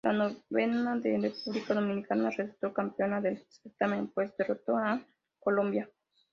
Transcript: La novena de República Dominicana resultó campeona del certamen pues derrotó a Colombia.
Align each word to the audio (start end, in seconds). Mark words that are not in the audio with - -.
La 0.03 0.13
novena 0.13 0.95
de 0.97 1.15
República 1.19 1.75
Dominicana 1.75 2.31
resultó 2.31 2.73
campeona 2.73 3.21
del 3.21 3.37
certamen 3.51 4.07
pues 4.07 4.35
derrotó 4.35 4.75
a 4.75 4.99
Colombia. 5.39 5.87